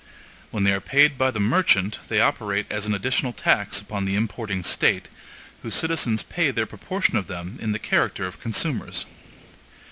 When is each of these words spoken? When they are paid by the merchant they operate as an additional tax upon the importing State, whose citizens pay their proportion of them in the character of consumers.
When 0.49 0.63
they 0.63 0.73
are 0.73 0.81
paid 0.81 1.15
by 1.15 1.29
the 1.29 1.39
merchant 1.39 1.99
they 2.07 2.19
operate 2.19 2.65
as 2.71 2.87
an 2.87 2.95
additional 2.95 3.33
tax 3.33 3.79
upon 3.79 4.05
the 4.05 4.15
importing 4.15 4.63
State, 4.63 5.09
whose 5.61 5.75
citizens 5.75 6.23
pay 6.23 6.49
their 6.49 6.65
proportion 6.65 7.17
of 7.17 7.27
them 7.27 7.59
in 7.61 7.71
the 7.71 7.77
character 7.77 8.25
of 8.25 8.39
consumers. 8.39 9.05